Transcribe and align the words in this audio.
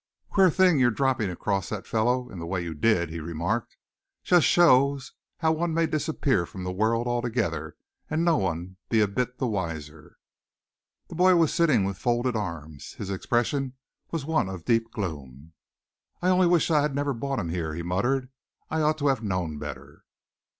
"Queer 0.31 0.49
thing 0.49 0.79
your 0.79 0.89
dropping 0.89 1.29
across 1.29 1.69
that 1.69 1.85
fellow 1.85 2.27
in 2.31 2.39
the 2.39 2.45
way 2.47 2.59
you 2.63 2.73
did," 2.73 3.11
he 3.11 3.19
remarked. 3.19 3.77
"Just 4.23 4.47
shows 4.47 5.13
how 5.37 5.51
one 5.51 5.75
may 5.75 5.85
disappear 5.85 6.47
from 6.47 6.63
the 6.63 6.71
world 6.71 7.05
altogether, 7.05 7.75
and 8.09 8.25
no 8.25 8.35
one 8.37 8.77
be 8.89 8.99
a 8.99 9.07
bit 9.07 9.37
the 9.37 9.45
wiser." 9.45 10.17
The 11.07 11.13
boy 11.13 11.35
was 11.35 11.53
sitting 11.53 11.83
with 11.83 11.99
folded 11.99 12.35
arms. 12.35 12.93
His 12.93 13.11
expression 13.11 13.73
was 14.09 14.25
one 14.25 14.49
of 14.49 14.65
deep 14.65 14.89
gloom. 14.89 15.53
"I 16.19 16.29
only 16.29 16.47
wish 16.47 16.71
I'd 16.71 16.95
never 16.95 17.13
brought 17.13 17.37
him 17.37 17.49
here," 17.49 17.75
he 17.75 17.83
muttered. 17.83 18.29
"I 18.71 18.81
ought 18.81 18.97
to 18.97 19.07
have 19.09 19.21
known 19.21 19.59
better." 19.59 20.03